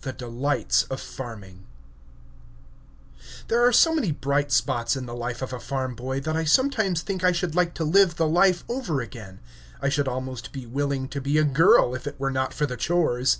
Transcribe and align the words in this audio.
THE 0.00 0.14
DELIGHTS 0.14 0.84
OF 0.84 0.98
FARMING 0.98 1.66
There 3.48 3.62
are 3.66 3.70
so 3.70 3.94
many 3.94 4.12
bright 4.12 4.50
spots 4.50 4.96
in 4.96 5.04
the 5.04 5.14
life 5.14 5.42
of 5.42 5.52
a 5.52 5.60
farm 5.60 5.94
boy, 5.94 6.20
that 6.20 6.34
I 6.34 6.44
sometimes 6.44 7.02
think 7.02 7.22
I 7.22 7.32
should 7.32 7.54
like 7.54 7.74
to 7.74 7.84
live 7.84 8.16
the 8.16 8.26
life 8.26 8.64
over 8.66 9.02
again; 9.02 9.40
I 9.82 9.90
should 9.90 10.08
almost 10.08 10.52
be 10.52 10.64
willing 10.64 11.06
to 11.08 11.20
be 11.20 11.36
a 11.36 11.44
girl 11.44 11.94
if 11.94 12.06
it 12.06 12.18
were 12.18 12.30
not 12.30 12.54
for 12.54 12.64
the 12.64 12.78
chores. 12.78 13.36